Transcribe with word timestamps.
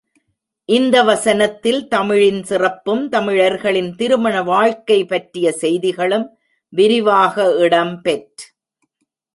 இந்த 0.69 1.03
வசனத்தில் 1.03 1.87
தமிழின் 1.87 2.43
சிறப்பும், 2.43 3.03
தமிழர்களின் 3.09 3.91
திருமண 3.95 4.43
வாழ்க்கை 4.43 4.99
பற்றிய 5.05 5.51
செய்திகளும் 5.51 6.27
விரிவாக 6.73 7.55
இடம் 7.57 8.01
பெற். 8.01 8.27